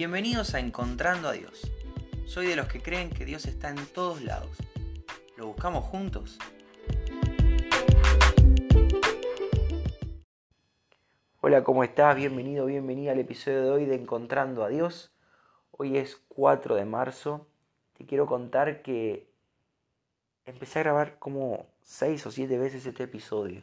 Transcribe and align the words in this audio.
Bienvenidos 0.00 0.54
a 0.54 0.60
Encontrando 0.60 1.28
a 1.28 1.32
Dios. 1.32 1.70
Soy 2.24 2.46
de 2.46 2.56
los 2.56 2.68
que 2.68 2.80
creen 2.80 3.10
que 3.10 3.26
Dios 3.26 3.44
está 3.44 3.68
en 3.68 3.84
todos 3.84 4.22
lados. 4.22 4.56
¿Lo 5.36 5.48
buscamos 5.48 5.84
juntos? 5.84 6.38
Hola, 11.42 11.62
¿cómo 11.64 11.84
estás? 11.84 12.16
Bienvenido, 12.16 12.64
bienvenida 12.64 13.12
al 13.12 13.18
episodio 13.18 13.62
de 13.62 13.70
hoy 13.72 13.84
de 13.84 13.96
Encontrando 13.96 14.64
a 14.64 14.70
Dios. 14.70 15.12
Hoy 15.70 15.98
es 15.98 16.16
4 16.28 16.76
de 16.76 16.86
marzo. 16.86 17.46
Te 17.98 18.06
quiero 18.06 18.24
contar 18.24 18.80
que 18.80 19.28
empecé 20.46 20.78
a 20.78 20.84
grabar 20.84 21.18
como 21.18 21.66
6 21.82 22.24
o 22.24 22.30
7 22.30 22.56
veces 22.56 22.86
este 22.86 23.02
episodio. 23.02 23.60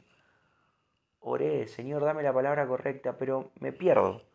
Oré, 1.20 1.68
Señor, 1.68 2.04
dame 2.04 2.22
la 2.22 2.32
palabra 2.32 2.68
correcta, 2.68 3.18
pero 3.18 3.50
me 3.60 3.72
pierdo 3.72 4.27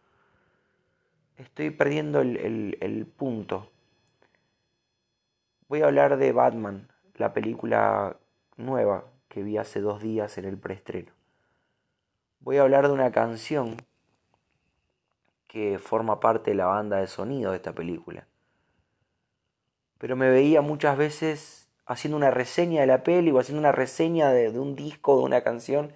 estoy 1.43 1.71
perdiendo 1.71 2.21
el, 2.21 3.07
punto. 3.17 3.69
Voy 5.69 5.83
a 5.83 5.87
hablar 5.87 6.17
de 6.17 6.33
Batman, 6.33 6.89
la 7.15 7.33
película 7.33 8.17
nueva 8.57 9.05
que 9.29 9.43
vi 9.43 9.57
hace 9.57 9.81
dos 9.81 10.03
días 10.03 10.39
en 10.39 10.45
el 10.45 10.59
preestreno. 10.59 11.13
Voy 12.41 12.57
a 12.57 12.63
hablar 12.63 12.89
de 12.89 12.95
una 12.95 13.13
canción 13.13 13.77
que 15.47 15.79
forma 15.79 16.21
parte 16.21 16.51
de 16.51 16.57
la 16.57 16.67
banda 16.67 16.99
de 16.99 17.07
sonido 17.07 17.51
de 17.51 17.57
esta 17.57 17.73
película. 17.73 18.27
Pero 19.99 20.17
me 20.17 20.31
veía 20.31 20.61
muchas 20.61 20.97
veces 20.97 21.69
haciendo 21.87 22.17
una 22.17 22.31
reseña 22.31 22.81
de 22.81 22.87
la 22.87 23.03
peli 23.03 23.31
o 23.31 23.39
haciendo 23.39 23.61
una 23.61 23.73
reseña 23.73 24.31
de, 24.31 24.51
de 24.51 24.59
un 24.59 24.75
disco, 24.75 25.19
de 25.19 25.25
una 25.25 25.43
canción, 25.43 25.93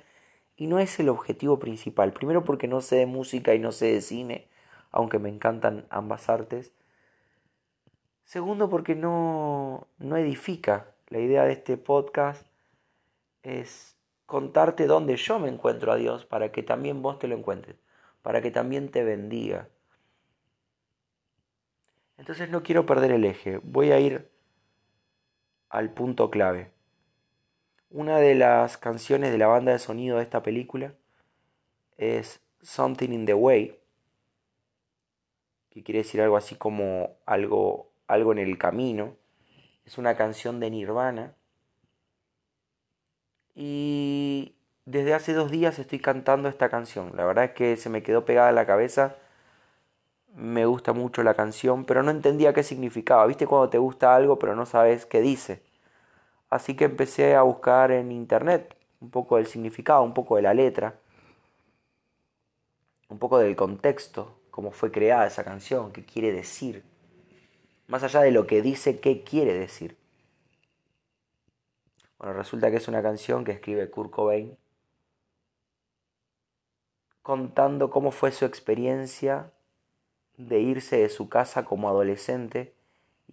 y 0.57 0.67
no 0.67 0.79
es 0.79 0.99
el 1.01 1.09
objetivo 1.09 1.59
principal. 1.59 2.13
Primero 2.13 2.45
porque 2.45 2.69
no 2.69 2.81
sé 2.81 2.97
de 2.97 3.07
música 3.07 3.55
y 3.55 3.59
no 3.59 3.73
sé 3.73 3.87
de 3.87 4.01
cine 4.01 4.49
aunque 4.97 5.19
me 5.19 5.29
encantan 5.29 5.87
ambas 5.91 6.31
artes. 6.31 6.73
Segundo, 8.25 8.71
porque 8.71 8.95
no, 8.95 9.89
no 9.99 10.17
edifica. 10.17 10.95
La 11.09 11.19
idea 11.19 11.45
de 11.45 11.53
este 11.53 11.77
podcast 11.77 12.47
es 13.43 13.95
contarte 14.25 14.87
dónde 14.87 15.17
yo 15.17 15.39
me 15.39 15.51
encuentro 15.51 15.93
a 15.93 15.97
Dios 15.97 16.25
para 16.25 16.51
que 16.51 16.63
también 16.63 17.03
vos 17.03 17.19
te 17.19 17.29
lo 17.29 17.37
encuentres, 17.37 17.77
para 18.23 18.41
que 18.41 18.51
también 18.51 18.91
te 18.91 19.05
bendiga. 19.05 19.69
Entonces 22.17 22.49
no 22.49 22.63
quiero 22.63 22.87
perder 22.87 23.13
el 23.13 23.27
eje, 23.27 23.61
voy 23.63 23.93
a 23.93 24.01
ir 24.01 24.31
al 25.69 25.93
punto 25.93 26.31
clave. 26.31 26.73
Una 27.91 28.17
de 28.17 28.35
las 28.35 28.79
canciones 28.79 29.31
de 29.31 29.39
la 29.39 29.47
banda 29.47 29.73
de 29.73 29.79
sonido 29.79 30.17
de 30.17 30.23
esta 30.23 30.43
película 30.43 30.95
es 31.99 32.41
Something 32.63 33.11
in 33.11 33.27
the 33.27 33.35
Way, 33.35 33.79
que 35.77 35.83
quiere 35.83 35.99
decir 35.99 36.23
algo 36.23 36.39
así 36.39 36.55
como 36.55 37.19
algo, 37.27 37.91
algo 38.07 38.33
en 38.33 38.39
el 38.39 38.57
camino. 38.57 39.15
Es 39.85 39.99
una 39.99 40.17
canción 40.17 40.59
de 40.59 40.71
Nirvana. 40.71 41.35
Y 43.55 44.55
desde 44.87 45.13
hace 45.13 45.35
dos 45.35 45.51
días 45.51 45.79
estoy 45.79 45.99
cantando 45.99 46.49
esta 46.49 46.71
canción. 46.71 47.13
La 47.15 47.27
verdad 47.27 47.45
es 47.45 47.51
que 47.51 47.77
se 47.77 47.91
me 47.91 48.03
quedó 48.03 48.25
pegada 48.25 48.49
en 48.49 48.55
la 48.55 48.65
cabeza. 48.65 49.17
Me 50.35 50.65
gusta 50.65 50.95
mucho 50.95 51.23
la 51.23 51.35
canción, 51.35 51.85
pero 51.85 52.03
no 52.03 52.11
entendía 52.11 52.55
qué 52.55 52.63
significaba. 52.63 53.27
¿Viste 53.27 53.47
cuando 53.47 53.69
te 53.69 53.77
gusta 53.77 54.15
algo 54.17 54.39
pero 54.39 54.57
no 54.57 54.65
sabes 54.65 55.05
qué 55.05 55.21
dice? 55.21 55.63
Así 56.49 56.75
que 56.75 56.87
empecé 56.87 57.35
a 57.35 57.43
buscar 57.43 57.91
en 57.91 58.13
internet 58.13 58.75
un 59.01 59.11
poco 59.11 59.37
del 59.37 59.47
significado, 59.47 60.03
un 60.03 60.15
poco 60.15 60.37
de 60.37 60.43
la 60.43 60.55
letra, 60.55 60.95
un 63.11 63.19
poco 63.19 63.39
del 63.39 63.55
contexto 63.57 64.36
cómo 64.57 64.71
fue 64.71 64.91
creada 64.91 65.27
esa 65.27 65.45
canción, 65.45 65.93
qué 65.93 66.03
quiere 66.03 66.33
decir. 66.33 66.83
Más 67.89 68.03
allá 68.03 68.23
de 68.23 68.31
lo 68.31 68.47
que 68.47 68.63
dice, 68.63 69.01
qué 69.01 69.23
quiere 69.23 69.53
decir. 69.53 69.99
Bueno, 72.17 72.33
resulta 72.33 72.71
que 72.71 72.79
es 72.79 72.89
una 72.89 73.03
canción 73.03 73.45
que 73.45 73.53
escribe 73.53 73.91
Kurt 73.91 74.11
Cobain 74.11 74.57
contando 77.21 77.91
cómo 77.91 78.13
fue 78.13 78.33
su 78.33 78.47
experiencia 78.47 79.53
de 80.39 80.61
irse 80.61 80.97
de 80.97 81.11
su 81.11 81.29
casa 81.29 81.67
como 81.67 81.91
adolescente 81.91 82.73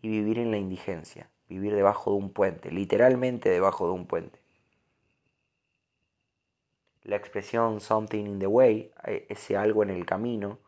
y 0.01 0.09
vivir 0.09 0.39
en 0.39 0.51
la 0.51 0.57
indigencia, 0.57 1.29
vivir 1.47 1.73
debajo 1.73 2.11
de 2.11 2.17
un 2.17 2.33
puente, 2.33 2.69
literalmente 2.69 3.49
debajo 3.49 3.87
de 3.87 3.93
un 3.93 4.07
puente. 4.07 4.41
La 7.03 7.15
expresión 7.15 7.79
something 7.79 8.25
in 8.25 8.39
the 8.39 8.47
way, 8.47 8.91
eh, 9.05 9.25
ese 9.29 9.55
algo 9.55 9.83
en 9.83 9.89
el 9.89 10.05
camino, 10.05 10.59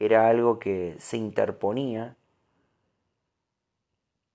era 0.00 0.28
algo 0.28 0.58
que 0.58 0.96
se 0.98 1.18
interponía 1.18 2.16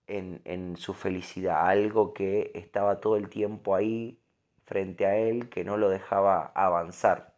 en, 0.07 0.41
en, 0.45 0.77
su 0.77 0.93
felicidad, 0.93 1.67
algo 1.67 2.13
que 2.13 2.51
estaba 2.53 3.01
todo 3.01 3.17
el 3.17 3.29
tiempo 3.29 3.75
ahí 3.75 4.19
frente 4.65 5.07
a 5.07 5.17
él, 5.17 5.49
que 5.49 5.63
no 5.63 5.77
lo 5.77 5.89
dejaba 5.89 6.51
avanzar. 6.55 7.33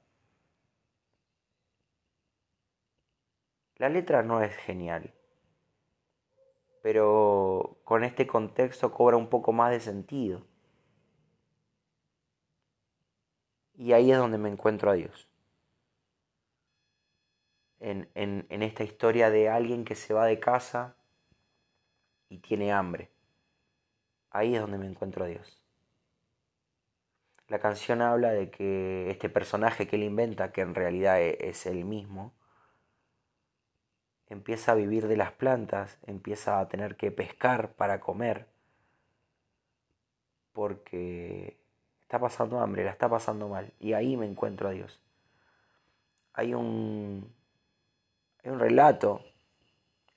La 3.77 3.87
letra 3.89 4.23
no 4.23 4.41
es 4.41 4.53
genial, 4.57 5.13
pero 6.81 7.77
con 7.85 8.03
este 8.03 8.27
contexto 8.27 8.91
cobra 8.91 9.15
un 9.15 9.29
poco 9.29 9.53
más 9.53 9.71
de 9.71 9.79
sentido. 9.79 10.45
Y 13.77 13.93
ahí 13.93 14.11
es 14.11 14.17
donde 14.17 14.37
me 14.37 14.49
encuentro 14.49 14.91
a 14.91 14.95
Dios 14.95 15.26
en, 17.79 18.09
en, 18.15 18.63
esta 18.63 18.83
historia 18.83 19.29
de 19.29 19.49
alguien 19.49 19.85
que 19.85 19.95
se 19.95 20.13
va 20.13 20.25
de 20.25 20.39
casa 20.39 20.95
y 22.29 22.39
tiene 22.39 22.71
hambre. 22.71 23.09
Ahí 24.31 24.55
es 24.55 24.61
donde 24.61 24.77
me 24.77 24.87
encuentro 24.87 25.25
a 25.25 25.27
Dios. 25.27 25.61
La 27.47 27.59
canción 27.59 28.01
habla 28.01 28.31
de 28.31 28.49
que 28.49 29.09
este 29.09 29.29
personaje 29.29 29.87
que 29.87 29.95
él 29.95 30.03
inventa, 30.03 30.51
que 30.51 30.61
en 30.61 30.75
realidad 30.75 31.21
e, 31.21 31.37
es 31.41 31.65
él 31.65 31.85
mismo, 31.85 32.33
empieza 34.29 34.73
a 34.73 34.75
vivir 34.75 35.07
de 35.07 35.15
las 35.15 35.31
plantas, 35.31 35.97
empieza 36.05 36.59
a 36.59 36.67
tener 36.67 36.97
que 36.97 37.11
pescar 37.11 37.73
para 37.73 38.01
comer, 38.01 38.47
porque 40.51 41.57
está 42.01 42.19
pasando 42.19 42.59
hambre, 42.59 42.83
la 42.83 42.91
está 42.91 43.07
pasando 43.09 43.47
mal, 43.47 43.71
y 43.79 43.93
ahí 43.93 44.17
me 44.17 44.25
encuentro 44.25 44.67
a 44.67 44.71
Dios. 44.71 45.01
Hay 46.33 46.53
un, 46.53 47.33
hay 48.47 48.53
un 48.53 48.59
relato 48.59 49.25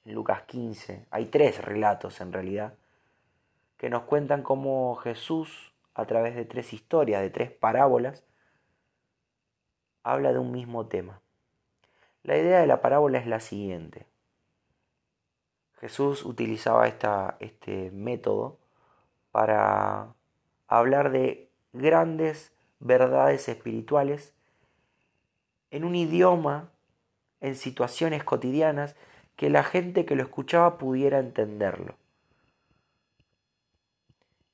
en 0.05 0.15
Lucas 0.15 0.43
15, 0.43 1.05
hay 1.11 1.27
tres 1.27 1.61
relatos 1.65 2.21
en 2.21 2.33
realidad, 2.33 2.75
que 3.77 3.91
nos 3.91 4.03
cuentan 4.03 4.45
cómo 4.45 4.95
Jesús, 4.95 5.75
a 5.95 6.07
través 6.07 6.37
de 6.37 6.45
tres 6.45 6.73
historias, 6.73 7.23
de 7.23 7.31
tres 7.31 7.51
parábolas, 7.51 8.23
habla 10.05 10.33
de 10.33 10.39
un 10.39 10.53
mismo 10.53 10.87
tema. 10.87 11.21
La 12.23 12.37
idea 12.37 12.61
de 12.61 12.69
la 12.69 12.81
parábola 12.81 13.19
es 13.19 13.27
la 13.27 13.41
siguiente. 13.41 14.07
Jesús 15.81 16.25
utilizaba 16.25 16.87
esta, 16.87 17.37
este 17.41 17.91
método 17.91 18.61
para 19.33 20.15
hablar 20.69 21.11
de 21.11 21.51
grandes 21.73 22.53
verdades 22.79 23.49
espirituales 23.49 24.37
en 25.73 25.83
un 25.83 25.97
idioma 25.97 26.71
en 27.41 27.57
situaciones 27.57 28.25
cotidianas 28.25 28.97
que 29.37 29.51
la 29.51 29.65
gente 29.65 30.05
que 30.05 30.17
lo 30.17 30.23
escuchaba 30.23 30.79
pudiera 30.79 31.19
entenderlo. 31.19 31.95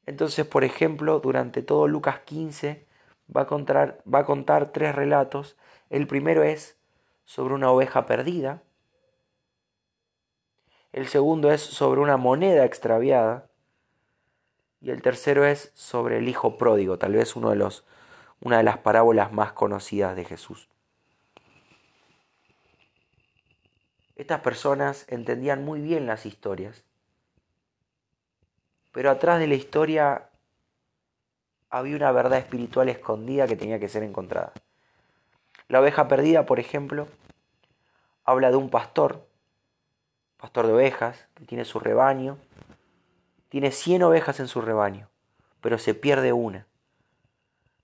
Entonces, 0.07 0.47
por 0.47 0.63
ejemplo, 0.63 1.19
durante 1.19 1.63
todo 1.63 1.89
Lucas 1.89 2.21
15 2.21 2.87
va 3.35 3.43
a, 3.43 3.47
contar, 3.47 4.03
va 4.13 4.21
a 4.21 4.25
contar 4.25 4.73
tres 4.73 4.95
relatos. 4.95 5.57
El 5.91 6.07
primero 6.07 6.45
es 6.45 6.79
sobre 7.25 7.55
una 7.55 7.71
oveja 7.71 8.07
perdida. 8.07 8.63
El 10.93 11.09
segundo 11.09 11.51
es 11.51 11.61
sobre 11.61 12.01
una 12.01 12.17
moneda 12.17 12.65
extraviada. 12.65 13.51
Y 14.81 14.91
el 14.91 15.03
tercero 15.03 15.45
es 15.45 15.73
sobre 15.75 16.19
el 16.19 16.29
hijo 16.29 16.57
pródigo, 16.57 16.99
tal 16.99 17.15
vez 17.15 17.35
uno 17.35 17.51
de 17.51 17.57
los, 17.57 17.85
una 18.41 18.59
de 18.59 18.63
las 18.63 18.79
parábolas 18.79 19.33
más 19.33 19.53
conocidas 19.53 20.15
de 20.15 20.25
Jesús. 20.25 20.69
Estas 24.17 24.41
personas 24.41 25.05
entendían 25.09 25.65
muy 25.65 25.81
bien 25.81 26.07
las 26.07 26.25
historias, 26.25 26.83
pero 28.93 29.11
atrás 29.11 29.39
de 29.39 29.47
la 29.47 29.55
historia 29.55 30.31
había 31.69 31.97
una 31.97 32.13
verdad 32.13 32.39
espiritual 32.39 32.89
escondida 32.89 33.47
que 33.47 33.57
tenía 33.57 33.79
que 33.79 33.89
ser 33.89 34.03
encontrada. 34.03 34.55
La 35.69 35.81
oveja 35.81 36.09
perdida, 36.09 36.47
por 36.47 36.59
ejemplo, 36.59 37.09
habla 38.25 38.51
de 38.51 38.57
un 38.57 38.71
pastor, 38.71 39.27
pastor 40.39 40.67
de 40.67 40.73
ovejas, 40.73 41.27
que 41.35 41.45
tiene 41.45 41.67
su 41.67 41.79
rebaño, 41.79 42.39
tiene 43.51 43.71
100 43.71 44.03
ovejas 44.03 44.41
en 44.41 44.49
su 44.49 44.63
rebaño, 44.63 45.11
pero 45.61 45.77
se 45.77 45.93
pierde 45.93 46.33
una. 46.33 46.67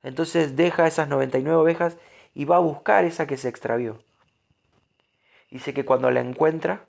Entonces 0.02 0.56
deja 0.56 0.86
esas 0.86 1.08
99 1.08 1.58
ovejas 1.58 1.98
y 2.32 2.46
va 2.46 2.56
a 2.56 2.60
buscar 2.60 3.04
esa 3.04 3.26
que 3.26 3.36
se 3.36 3.48
extravió. 3.48 4.02
Dice 5.52 5.74
que 5.74 5.84
cuando 5.84 6.10
la 6.10 6.20
encuentra, 6.20 6.86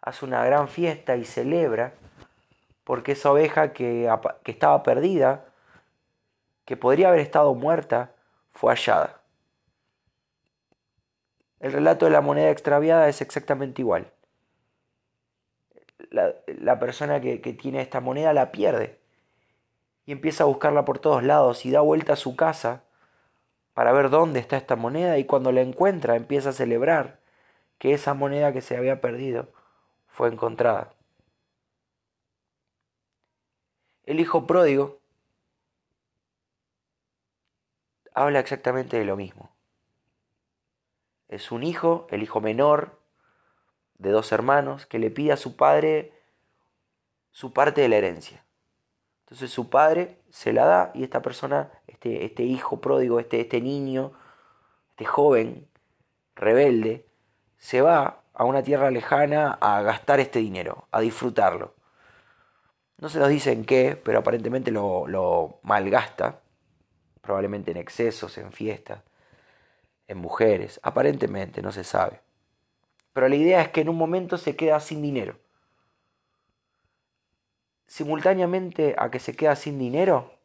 hace 0.00 0.24
una 0.24 0.44
gran 0.44 0.66
fiesta 0.66 1.14
y 1.14 1.24
celebra 1.24 1.92
porque 2.82 3.12
esa 3.12 3.30
oveja 3.30 3.72
que, 3.72 4.12
que 4.42 4.50
estaba 4.50 4.82
perdida, 4.82 5.44
que 6.64 6.76
podría 6.76 7.10
haber 7.10 7.20
estado 7.20 7.54
muerta, 7.54 8.10
fue 8.50 8.72
hallada. 8.72 9.20
El 11.60 11.70
relato 11.70 12.06
de 12.06 12.10
la 12.10 12.20
moneda 12.20 12.50
extraviada 12.50 13.08
es 13.08 13.20
exactamente 13.20 13.82
igual. 13.82 14.10
La, 16.10 16.80
persona 16.80 17.20
que, 17.20 17.40
que 17.40 17.52
tiene 17.52 17.80
esta 17.82 18.00
moneda 18.00 18.32
la 18.32 18.50
pierde 18.50 18.98
y 20.06 20.10
empieza 20.10 20.42
a 20.42 20.48
buscarla 20.48 20.84
por 20.84 20.98
todos 20.98 21.22
lados 21.22 21.64
y 21.64 21.70
da 21.70 21.82
vuelta 21.82 22.14
a 22.14 22.16
su 22.16 22.34
casa 22.34 22.82
para 23.74 23.92
ver 23.92 24.10
dónde 24.10 24.40
está 24.40 24.56
esta 24.56 24.74
moneda 24.74 25.18
y 25.18 25.24
cuando 25.24 25.52
la 25.52 25.60
encuentra 25.60 26.16
empieza 26.16 26.48
a 26.48 26.52
celebrar 26.52 27.27
que 27.78 27.94
esa 27.94 28.14
moneda 28.14 28.52
que 28.52 28.60
se 28.60 28.76
había 28.76 29.00
perdido 29.00 29.48
fue 30.08 30.28
encontrada. 30.28 30.92
El 34.04 34.20
hijo 34.20 34.46
pródigo 34.46 35.00
habla 38.14 38.40
exactamente 38.40 38.98
de 38.98 39.04
lo 39.04 39.16
mismo. 39.16 39.50
Es 41.28 41.52
un 41.52 41.62
hijo, 41.62 42.06
el 42.10 42.22
hijo 42.22 42.40
menor 42.40 42.98
de 43.98 44.10
dos 44.10 44.32
hermanos, 44.32 44.86
que 44.86 44.98
le 44.98 45.10
pide 45.10 45.32
a 45.32 45.36
su 45.36 45.56
padre 45.56 46.14
su 47.30 47.52
parte 47.52 47.82
de 47.82 47.88
la 47.88 47.96
herencia. 47.96 48.44
Entonces 49.24 49.50
su 49.50 49.68
padre 49.68 50.22
se 50.30 50.52
la 50.52 50.64
da 50.64 50.90
y 50.94 51.04
esta 51.04 51.20
persona, 51.20 51.70
este, 51.86 52.24
este 52.24 52.44
hijo 52.44 52.80
pródigo, 52.80 53.20
este, 53.20 53.40
este 53.40 53.60
niño, 53.60 54.12
este 54.90 55.04
joven 55.04 55.68
rebelde, 56.34 57.07
se 57.58 57.82
va 57.82 58.22
a 58.32 58.44
una 58.44 58.62
tierra 58.62 58.90
lejana 58.90 59.58
a 59.60 59.82
gastar 59.82 60.20
este 60.20 60.38
dinero, 60.38 60.86
a 60.90 61.00
disfrutarlo. 61.00 61.74
No 62.98 63.08
se 63.08 63.18
nos 63.18 63.28
dice 63.28 63.52
en 63.52 63.64
qué, 63.64 64.00
pero 64.02 64.20
aparentemente 64.20 64.70
lo, 64.70 65.06
lo 65.06 65.58
malgasta, 65.62 66.40
probablemente 67.20 67.70
en 67.70 67.76
excesos, 67.76 68.38
en 68.38 68.52
fiestas, 68.52 69.02
en 70.06 70.18
mujeres, 70.18 70.80
aparentemente, 70.82 71.62
no 71.62 71.72
se 71.72 71.84
sabe. 71.84 72.20
Pero 73.12 73.28
la 73.28 73.36
idea 73.36 73.60
es 73.60 73.68
que 73.68 73.80
en 73.80 73.88
un 73.88 73.96
momento 73.96 74.38
se 74.38 74.56
queda 74.56 74.80
sin 74.80 75.02
dinero. 75.02 75.36
Simultáneamente 77.86 78.94
a 78.96 79.10
que 79.10 79.18
se 79.18 79.34
queda 79.34 79.56
sin 79.56 79.78
dinero, 79.78 80.37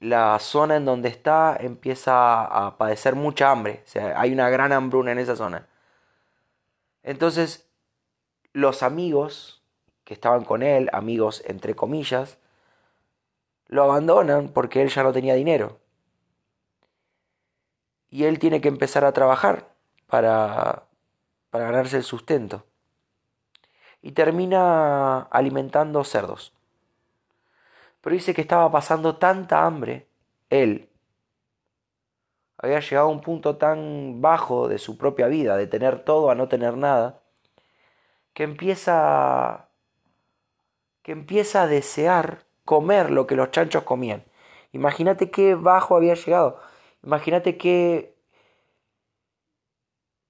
la 0.00 0.38
zona 0.38 0.76
en 0.76 0.86
donde 0.86 1.10
está 1.10 1.56
empieza 1.60 2.44
a 2.44 2.78
padecer 2.78 3.14
mucha 3.14 3.50
hambre. 3.50 3.82
O 3.84 3.88
sea, 3.88 4.18
hay 4.18 4.32
una 4.32 4.48
gran 4.48 4.72
hambruna 4.72 5.12
en 5.12 5.18
esa 5.18 5.36
zona. 5.36 5.68
Entonces, 7.02 7.68
los 8.52 8.82
amigos 8.82 9.62
que 10.04 10.14
estaban 10.14 10.44
con 10.44 10.62
él, 10.62 10.88
amigos 10.92 11.42
entre 11.46 11.76
comillas, 11.76 12.38
lo 13.68 13.84
abandonan 13.84 14.48
porque 14.48 14.82
él 14.82 14.88
ya 14.88 15.02
no 15.02 15.12
tenía 15.12 15.34
dinero. 15.34 15.78
Y 18.08 18.24
él 18.24 18.38
tiene 18.38 18.60
que 18.60 18.68
empezar 18.68 19.04
a 19.04 19.12
trabajar 19.12 19.68
para, 20.06 20.84
para 21.50 21.66
ganarse 21.66 21.98
el 21.98 22.04
sustento. 22.04 22.64
Y 24.02 24.12
termina 24.12 25.20
alimentando 25.30 26.02
cerdos. 26.04 26.54
Pero 28.00 28.14
dice 28.14 28.34
que 28.34 28.40
estaba 28.40 28.70
pasando 28.70 29.16
tanta 29.16 29.64
hambre, 29.64 30.08
él. 30.48 30.90
Había 32.58 32.80
llegado 32.80 33.08
a 33.08 33.10
un 33.10 33.20
punto 33.20 33.56
tan 33.56 34.20
bajo 34.20 34.68
de 34.68 34.78
su 34.78 34.98
propia 34.98 35.26
vida, 35.28 35.56
de 35.56 35.66
tener 35.66 36.04
todo 36.04 36.30
a 36.30 36.34
no 36.34 36.48
tener 36.48 36.76
nada, 36.76 37.22
que 38.34 38.44
empieza 38.44 39.68
que 41.02 41.12
empieza 41.12 41.62
a 41.62 41.66
desear 41.66 42.44
comer 42.66 43.10
lo 43.10 43.26
que 43.26 43.34
los 43.36 43.50
chanchos 43.50 43.84
comían. 43.84 44.24
Imagínate 44.72 45.30
qué 45.30 45.54
bajo 45.54 45.96
había 45.96 46.14
llegado. 46.14 46.60
Imagínate 47.02 47.56
que 47.56 48.16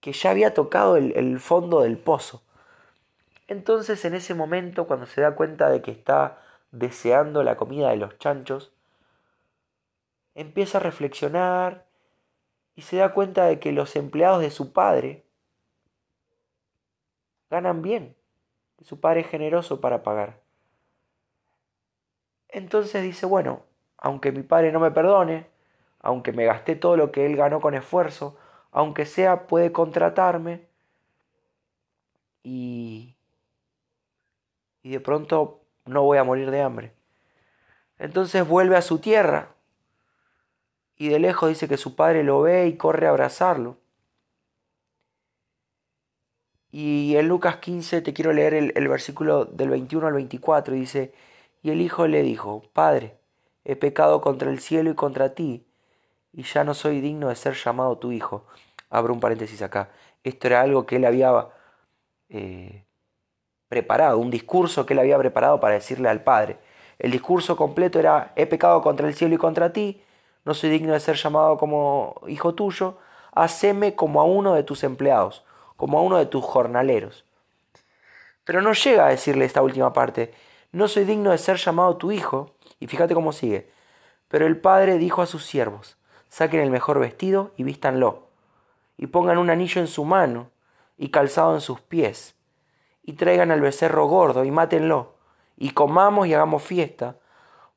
que 0.00 0.12
ya 0.12 0.30
había 0.30 0.54
tocado 0.54 0.96
el, 0.96 1.12
el 1.16 1.40
fondo 1.40 1.82
del 1.82 1.98
pozo. 1.98 2.42
Entonces 3.48 4.04
en 4.04 4.14
ese 4.14 4.34
momento, 4.34 4.86
cuando 4.86 5.06
se 5.06 5.20
da 5.20 5.34
cuenta 5.34 5.68
de 5.68 5.82
que 5.82 5.90
está 5.90 6.40
deseando 6.72 7.42
la 7.42 7.56
comida 7.56 7.90
de 7.90 7.96
los 7.96 8.18
chanchos, 8.18 8.72
empieza 10.34 10.78
a 10.78 10.82
reflexionar 10.82 11.86
y 12.74 12.82
se 12.82 12.96
da 12.96 13.12
cuenta 13.12 13.44
de 13.44 13.58
que 13.60 13.72
los 13.72 13.96
empleados 13.96 14.40
de 14.40 14.50
su 14.50 14.72
padre 14.72 15.24
ganan 17.50 17.82
bien, 17.82 18.16
que 18.78 18.84
su 18.84 19.00
padre 19.00 19.20
es 19.20 19.28
generoso 19.28 19.80
para 19.80 20.02
pagar. 20.02 20.40
Entonces 22.48 23.02
dice, 23.02 23.26
bueno, 23.26 23.62
aunque 23.96 24.32
mi 24.32 24.42
padre 24.42 24.72
no 24.72 24.80
me 24.80 24.90
perdone, 24.90 25.46
aunque 26.00 26.32
me 26.32 26.44
gasté 26.46 26.76
todo 26.76 26.96
lo 26.96 27.12
que 27.12 27.26
él 27.26 27.36
ganó 27.36 27.60
con 27.60 27.74
esfuerzo, 27.74 28.36
aunque 28.72 29.04
sea 29.04 29.46
puede 29.46 29.72
contratarme 29.72 30.66
y, 32.42 33.14
y 34.82 34.90
de 34.90 35.00
pronto 35.00 35.59
no 35.90 36.02
voy 36.02 36.18
a 36.18 36.24
morir 36.24 36.50
de 36.50 36.62
hambre. 36.62 36.92
Entonces 37.98 38.46
vuelve 38.46 38.76
a 38.76 38.82
su 38.82 38.98
tierra 38.98 39.48
y 40.96 41.08
de 41.08 41.18
lejos 41.18 41.48
dice 41.48 41.68
que 41.68 41.76
su 41.76 41.94
padre 41.96 42.24
lo 42.24 42.42
ve 42.42 42.66
y 42.66 42.76
corre 42.76 43.06
a 43.06 43.10
abrazarlo. 43.10 43.76
Y 46.70 47.16
en 47.16 47.28
Lucas 47.28 47.56
15 47.56 48.00
te 48.00 48.12
quiero 48.12 48.32
leer 48.32 48.54
el, 48.54 48.72
el, 48.76 48.88
versículo 48.88 49.44
del 49.44 49.70
21 49.70 50.06
al 50.06 50.12
24 50.14 50.74
y 50.76 50.80
dice, 50.80 51.12
y 51.62 51.70
el 51.70 51.80
hijo 51.80 52.06
le 52.06 52.22
dijo, 52.22 52.62
Padre, 52.72 53.16
he 53.64 53.76
pecado 53.76 54.20
contra 54.20 54.50
el 54.50 54.60
cielo 54.60 54.90
y 54.90 54.94
contra 54.94 55.34
ti, 55.34 55.66
y 56.32 56.44
ya 56.44 56.64
no 56.64 56.74
soy 56.74 57.00
digno 57.00 57.28
de 57.28 57.36
ser 57.36 57.54
llamado 57.54 57.98
tu 57.98 58.12
hijo. 58.12 58.46
Abro 58.88 59.12
un 59.12 59.20
paréntesis 59.20 59.62
acá. 59.62 59.90
Esto 60.22 60.46
era 60.46 60.60
algo 60.60 60.86
que 60.86 60.96
él 60.96 61.04
había 61.04 61.48
eh, 62.28 62.84
preparado, 63.70 64.18
un 64.18 64.30
discurso 64.30 64.84
que 64.84 64.94
él 64.94 64.98
había 64.98 65.16
preparado 65.16 65.60
para 65.60 65.74
decirle 65.74 66.08
al 66.08 66.24
Padre. 66.24 66.58
El 66.98 67.12
discurso 67.12 67.56
completo 67.56 68.00
era, 68.00 68.32
he 68.34 68.44
pecado 68.44 68.82
contra 68.82 69.06
el 69.06 69.14
cielo 69.14 69.36
y 69.36 69.38
contra 69.38 69.72
ti, 69.72 70.02
no 70.44 70.54
soy 70.54 70.70
digno 70.70 70.92
de 70.92 70.98
ser 70.98 71.14
llamado 71.14 71.56
como 71.56 72.20
hijo 72.26 72.52
tuyo, 72.54 72.98
haceme 73.32 73.94
como 73.94 74.20
a 74.20 74.24
uno 74.24 74.54
de 74.54 74.64
tus 74.64 74.82
empleados, 74.82 75.44
como 75.76 75.98
a 75.98 76.02
uno 76.02 76.18
de 76.18 76.26
tus 76.26 76.44
jornaleros. 76.44 77.24
Pero 78.44 78.60
no 78.60 78.72
llega 78.72 79.06
a 79.06 79.10
decirle 79.10 79.44
esta 79.44 79.62
última 79.62 79.92
parte, 79.92 80.34
no 80.72 80.88
soy 80.88 81.04
digno 81.04 81.30
de 81.30 81.38
ser 81.38 81.56
llamado 81.56 81.96
tu 81.96 82.10
hijo, 82.10 82.50
y 82.80 82.88
fíjate 82.88 83.14
cómo 83.14 83.32
sigue. 83.32 83.70
Pero 84.26 84.48
el 84.48 84.56
padre 84.56 84.98
dijo 84.98 85.22
a 85.22 85.26
sus 85.26 85.46
siervos, 85.46 85.96
saquen 86.28 86.60
el 86.60 86.70
mejor 86.70 86.98
vestido 86.98 87.52
y 87.56 87.62
vístanlo, 87.62 88.26
y 88.96 89.06
pongan 89.06 89.38
un 89.38 89.48
anillo 89.48 89.80
en 89.80 89.86
su 89.86 90.04
mano 90.04 90.50
y 90.98 91.10
calzado 91.10 91.54
en 91.54 91.60
sus 91.60 91.80
pies, 91.80 92.34
y 93.02 93.14
traigan 93.14 93.50
al 93.50 93.60
becerro 93.60 94.06
gordo 94.06 94.44
y 94.44 94.50
mátenlo, 94.50 95.14
y 95.56 95.70
comamos 95.70 96.26
y 96.26 96.34
hagamos 96.34 96.62
fiesta, 96.62 97.16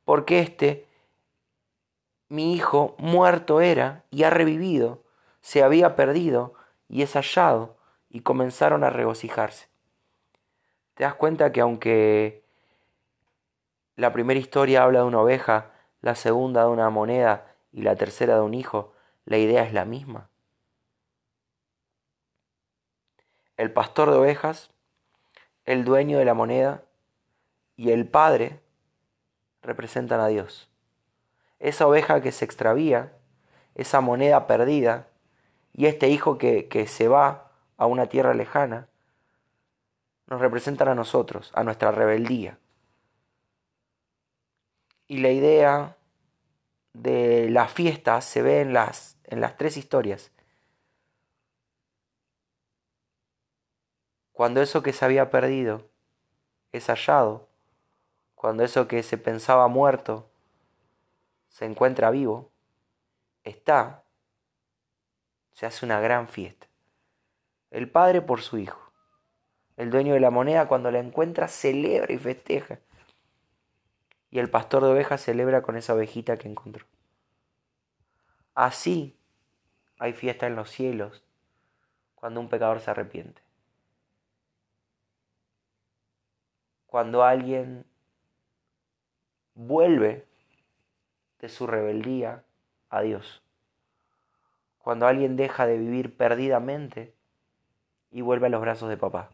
porque 0.06 0.40
este, 0.40 0.88
mi 2.30 2.54
hijo, 2.54 2.96
muerto 2.98 3.62
era 3.62 4.04
y 4.10 4.24
ha 4.24 4.30
revivido, 4.30 5.04
se 5.42 5.64
había 5.64 5.96
perdido 5.96 6.54
y 6.88 7.02
es 7.02 7.14
hallado, 7.14 7.76
y 8.10 8.22
comenzaron 8.22 8.84
a 8.84 8.90
regocijarse. 8.90 9.68
Te 10.94 11.04
das 11.04 11.16
cuenta 11.16 11.52
que 11.52 11.62
aunque 11.62 12.44
la 13.96 14.14
primera 14.14 14.40
historia 14.40 14.84
habla 14.84 15.00
de 15.00 15.06
una 15.06 15.22
oveja, 15.22 15.72
la 16.02 16.16
segunda 16.16 16.64
de 16.64 16.70
una 16.70 16.90
moneda 16.90 17.56
y 17.72 17.82
la 17.82 17.96
tercera 17.96 18.36
de 18.36 18.42
un 18.42 18.54
hijo, 18.54 18.94
la 19.26 19.38
idea 19.38 19.64
es 19.64 19.74
la 19.74 19.86
misma. 19.86 20.30
El 23.58 23.72
pastor 23.72 24.12
de 24.12 24.18
ovejas 24.18 24.73
el 25.66 25.86
dueño 25.86 26.18
de 26.18 26.26
la 26.26 26.34
moneda 26.34 26.84
y 27.76 27.92
el 27.92 28.08
padre 28.08 28.60
representan 29.62 30.20
a 30.20 30.28
Dios. 30.28 30.70
Esa 31.60 31.88
oveja 31.88 32.22
que 32.22 32.32
se 32.32 32.46
extravía, 32.46 33.14
esa 33.76 34.02
moneda 34.02 34.48
perdida 34.48 35.08
y 35.72 35.86
este 35.86 36.10
hijo 36.10 36.38
que, 36.38 36.68
que 36.68 36.88
se 36.88 37.08
va 37.08 37.52
a 37.78 37.86
una 37.86 38.08
tierra 38.08 38.34
lejana, 38.34 38.88
nos 40.28 40.42
representan 40.42 40.90
a 40.90 40.96
nosotros, 40.96 41.52
a 41.54 41.64
nuestra 41.64 41.92
rebeldía. 41.92 42.58
Y 45.08 45.20
la 45.20 45.30
idea 45.30 45.98
de 46.94 47.50
la 47.50 47.68
fiesta 47.68 48.22
se 48.22 48.42
ve 48.42 48.62
en 48.62 48.74
las, 48.74 49.18
en 49.26 49.42
las 49.42 49.58
tres 49.58 49.78
historias. 49.78 50.32
Cuando 54.34 54.62
eso 54.62 54.82
que 54.82 54.94
se 54.94 55.06
había 55.06 55.30
perdido 55.30 55.88
es 56.72 56.88
hallado, 56.88 57.48
cuando 58.34 58.64
eso 58.64 58.88
que 58.88 59.04
se 59.04 59.18
pensaba 59.20 59.68
muerto 59.68 60.30
se 61.50 61.66
encuentra 61.66 62.10
vivo, 62.10 62.52
está 63.44 64.04
Se 65.52 65.68
hace 65.68 65.86
una 65.86 66.00
gran 66.00 66.28
fiesta. 66.28 66.66
El 67.70 67.92
padre 67.92 68.22
por 68.24 68.42
su 68.42 68.58
hijo. 68.58 68.92
El 69.78 69.92
dueño 69.92 70.16
de 70.16 70.20
la 70.20 70.32
moneda 70.32 70.68
cuando 70.68 70.90
la 70.90 70.98
encuentra 70.98 71.48
celebra 71.48 72.12
y 72.12 72.18
festeja. 72.18 72.80
Y 74.32 74.40
el 74.40 74.50
pastor 74.50 74.84
de 74.84 74.90
ovejas 74.90 75.22
celebra 75.22 75.62
con 75.62 75.78
esa 75.78 75.94
ovejita 75.94 76.38
que 76.38 76.48
encontró. 76.48 76.88
Así 78.56 79.16
hay 80.00 80.14
fiesta 80.14 80.48
en 80.48 80.56
los 80.56 80.72
cielos 80.72 81.24
cuando 82.16 82.40
un 82.40 82.50
pecador 82.50 82.80
se 82.80 82.90
arrepiente. 82.90 83.43
Cuando 86.94 87.24
alguien 87.24 87.86
vuelve 89.56 90.28
de 91.40 91.50
su 91.50 91.66
rebeldía 91.66 92.44
a 92.92 93.02
Dios. 93.02 93.42
Cuando 94.78 95.08
alguien 95.08 95.36
deja 95.36 95.66
de 95.66 95.80
vivir 95.80 96.16
perdidamente 96.16 97.16
y 98.12 98.22
vuelve 98.22 98.46
a 98.46 98.52
los 98.52 98.62
brazos 98.62 98.90
de 98.90 98.98
papá. 98.98 99.32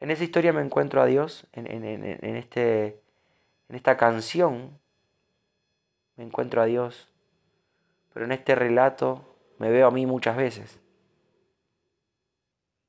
En 0.00 0.10
esa 0.10 0.24
historia 0.24 0.52
me 0.52 0.62
encuentro 0.62 1.00
a 1.00 1.06
Dios, 1.06 1.46
en, 1.52 2.36
este, 2.36 3.00
en 3.68 3.76
esta 3.76 3.96
canción 3.96 4.80
me 6.16 6.24
encuentro 6.24 6.60
a 6.60 6.64
Dios, 6.64 7.08
pero 8.12 8.26
en 8.26 8.32
este 8.32 8.56
relato 8.56 9.36
me 9.58 9.70
veo 9.70 9.86
a 9.86 9.92
mí 9.92 10.06
muchas 10.06 10.36
veces, 10.36 10.80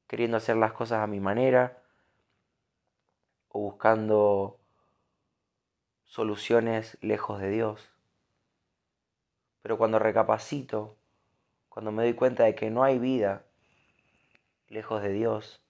queriendo 0.07 0.37
hacer 0.37 0.57
las 0.57 0.73
cosas 0.73 1.01
a 1.01 1.07
mi 1.07 1.19
manera 1.19 1.81
o 3.49 3.59
buscando 3.59 4.59
soluciones 6.05 6.97
lejos 7.01 7.39
de 7.39 7.49
Dios. 7.49 7.91
Pero 9.61 9.77
cuando 9.77 9.97
recapacito, 9.97 10.97
cuando 11.69 11.91
me 11.91 12.03
doy 12.03 12.13
cuenta 12.13 12.43
de 12.43 12.55
que 12.55 12.69
no 12.69 12.83
hay 12.83 12.99
vida 12.99 13.45
lejos 14.67 15.01
de 15.01 15.09
Dios, 15.09 15.61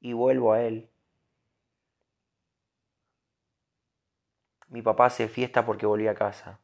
y 0.00 0.12
vuelvo 0.12 0.52
a 0.52 0.60
Él, 0.60 0.90
mi 4.68 4.82
papá 4.82 5.06
hace 5.06 5.28
fiesta 5.28 5.64
porque 5.64 5.86
volví 5.86 6.08
a 6.08 6.14
casa. 6.14 6.60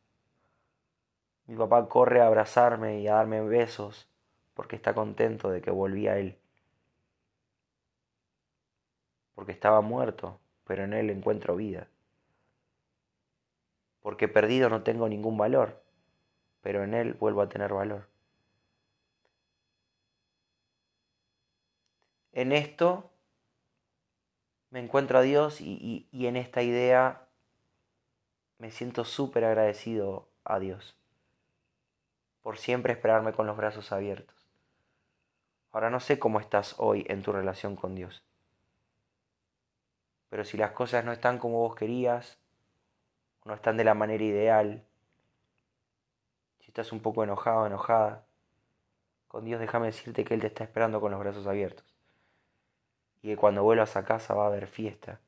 Mi 1.47 1.57
papá 1.57 1.89
corre 1.89 2.21
a 2.21 2.27
abrazarme 2.27 3.01
y 3.01 3.09
a 3.09 3.15
darme 3.15 3.41
besos 3.41 4.10
porque 4.55 4.77
está 4.77 4.95
contento 4.95 5.51
de 5.51 5.61
que 5.61 5.71
volví 5.71 6.09
a 6.09 6.19
Él. 6.19 6.37
Porque 9.35 9.53
estaba 9.53 9.81
muerto, 9.81 10.41
pero 10.65 10.85
en 10.85 10.93
Él 10.93 11.11
encuentro 11.11 11.57
vida 11.57 11.89
porque 14.01 14.29
perdido 14.29 14.69
no 14.69 14.83
tengo 14.83 15.09
ningún 15.09 15.37
valor, 15.37 15.83
pero 16.63 16.83
en 16.83 16.95
Él 16.95 17.15
vuelvo 17.15 17.43
a 17.43 17.49
tener 17.49 17.73
valor. 17.73 18.09
En 22.33 22.53
esto 22.53 23.11
me 24.71 24.81
encuentro 24.81 25.19
a 25.19 25.23
Dios 25.23 25.61
y, 25.61 26.09
en 26.13 26.37
esta 26.37 26.63
idea 26.63 27.27
me 28.59 28.71
siento 28.71 29.05
súper 29.05 29.45
agradecido 29.45 30.29
a 30.45 30.59
Dios 30.59 30.97
por 32.43 32.57
siempre 32.57 32.93
esperarme 32.93 33.33
con 33.33 33.47
los 33.47 33.57
brazos 33.57 33.93
abiertos. 33.93 34.40
Ahora 35.73 35.91
no 35.91 36.01
sé 36.01 36.19
cómo 36.19 36.41
estás 36.41 36.75
hoy 36.79 37.05
en 37.09 37.23
tu 37.23 37.33
relación 37.33 37.77
con 37.77 37.95
Dios, 37.95 38.25
pero 40.29 40.45
si 40.45 40.57
las 40.57 40.73
cosas 40.73 41.05
no 41.05 41.13
están 41.13 41.39
como 41.39 41.59
vos 41.59 41.75
querías, 41.75 42.39
no 43.45 43.55
están 43.55 43.77
de 43.77 43.85
la 43.85 43.95
manera 43.95 44.23
ideal, 44.23 44.85
si 46.61 46.69
estás 46.69 46.93
un 46.93 47.01
poco 47.01 47.25
enojado, 47.25 47.67
enojada, 47.67 48.25
con 49.29 49.45
Dios 49.45 49.61
déjame 49.61 49.87
decirte 49.87 50.25
que 50.25 50.35
Él 50.35 50.41
te 50.41 50.49
está 50.49 50.65
esperando 50.65 51.01
con 51.01 51.13
los 51.13 51.21
brazos 51.21 51.47
abiertos. 51.47 51.85
Y 53.23 53.29
que 53.29 53.37
cuando 53.37 53.63
vuelvas 53.63 53.97
a 53.97 54.05
casa 54.05 54.35
va 54.35 54.45
a 54.45 54.47
haber 54.49 54.67
fiesta. 54.67 55.21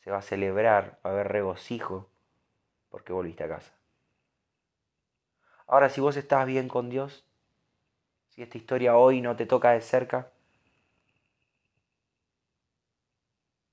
Se 0.00 0.10
va 0.10 0.18
a 0.18 0.22
celebrar, 0.22 0.98
va 1.04 1.10
a 1.10 1.12
haber 1.12 1.28
regocijo 1.28 2.08
porque 2.88 3.12
volviste 3.12 3.44
a 3.44 3.48
casa. 3.48 3.74
Ahora, 5.66 5.88
si 5.88 6.00
vos 6.00 6.16
estás 6.16 6.46
bien 6.46 6.68
con 6.68 6.90
Dios, 6.90 7.24
si 8.30 8.42
esta 8.42 8.56
historia 8.56 8.96
hoy 8.96 9.20
no 9.20 9.34
te 9.34 9.46
toca 9.46 9.72
de 9.72 9.80
cerca, 9.80 10.30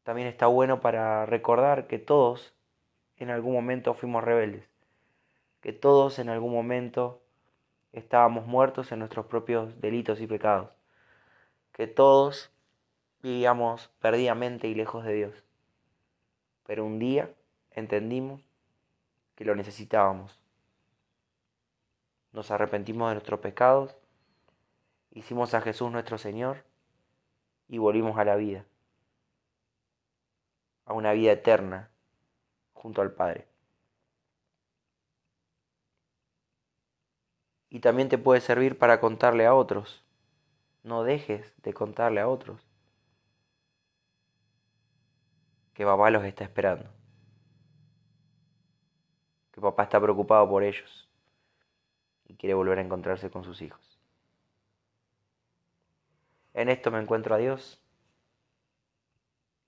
también 0.04 0.28
está 0.28 0.48
bueno 0.48 0.82
para 0.82 1.26
recordar 1.28 1.86
que 1.88 2.00
todos 2.00 2.54
en 3.18 3.30
algún 3.30 3.54
momento 3.54 3.94
fuimos 3.94 4.24
rebeldes, 4.24 4.68
que 5.62 5.72
todos 5.72 6.18
en 6.18 6.30
algún 6.30 6.52
momento 6.52 7.22
estábamos 7.92 8.48
muertos 8.48 8.92
en 8.92 9.00
nuestros 9.00 9.28
propios 9.28 9.80
delitos 9.80 10.20
y 10.20 10.26
pecados, 10.26 10.72
que 11.74 11.86
todos 11.86 12.52
vivíamos 13.22 13.92
perdidamente 14.02 14.68
y 14.68 14.74
lejos 14.74 15.06
de 15.06 15.14
Dios. 15.14 15.44
Pero 16.66 16.86
un 16.86 16.98
día 16.98 17.30
entendimos 17.72 18.42
que 19.36 19.46
lo 19.46 19.56
necesitábamos. 19.56 20.43
Nos 22.34 22.50
arrepentimos 22.50 23.10
de 23.10 23.16
nuestros 23.16 23.40
pecados, 23.40 23.96
hicimos 25.12 25.54
a 25.54 25.62
Jesús 25.62 25.92
nuestro 25.92 26.18
Señor 26.18 26.64
y 27.68 27.78
volvimos 27.78 28.18
a 28.18 28.26
la 28.26 28.36
vida 28.36 28.66
a 30.86 30.94
una 30.94 31.14
vida 31.14 31.32
eterna 31.32 31.90
junto 32.74 33.02
al 33.02 33.12
Padre. 33.12 33.48
Y 37.70 37.80
también 37.80 38.10
te 38.10 38.18
puede 38.18 38.42
servir 38.42 38.78
para 38.78 39.00
contarle 39.00 39.46
a 39.46 39.54
otros. 39.54 40.04
No 40.84 41.04
dejes 41.04 41.54
de 41.64 41.74
contarle 41.74 42.20
a 42.20 42.28
otros 42.28 42.68
que 45.74 45.86
papá 45.86 46.10
los 46.10 46.24
está 46.26 46.44
esperando. 46.44 46.90
Que 49.52 49.62
papá 49.62 49.84
está 49.84 50.02
preocupado 50.02 50.48
por 50.50 50.64
ellos 50.64 51.08
y 52.34 52.36
quiere 52.36 52.56
volver 52.56 52.80
a 52.80 52.82
encontrarse 52.82 53.30
con 53.30 53.44
sus 53.44 53.62
hijos. 53.62 54.00
En 56.54 56.70
esto 56.70 56.92
me 56.92 57.00
encuentro 57.00 57.36
a 57.36 57.38
Dios 57.38 57.84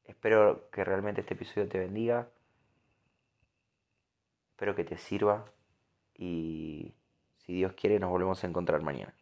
Espero 0.05 0.69
que 0.71 0.83
realmente 0.83 1.21
este 1.21 1.33
episodio 1.33 1.67
te 1.67 1.79
bendiga. 1.79 2.27
Espero 4.51 4.75
que 4.75 4.83
te 4.83 4.97
sirva. 4.97 5.45
Y 6.15 6.93
si 7.37 7.53
Dios 7.53 7.73
quiere 7.73 7.99
nos 7.99 8.11
volvemos 8.11 8.43
a 8.43 8.47
encontrar 8.47 8.81
mañana. 8.83 9.13